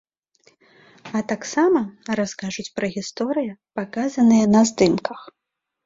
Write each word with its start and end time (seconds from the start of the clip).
А 1.19 1.21
таксама 1.33 1.83
раскажуць 2.21 2.67
пра 2.81 2.87
гісторыі, 2.99 3.55
паказаныя 3.81 4.45
на 4.59 4.69
здымках. 4.73 5.19